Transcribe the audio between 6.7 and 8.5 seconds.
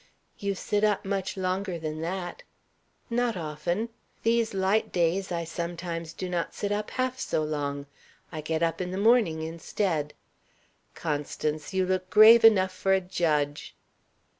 up half so long; I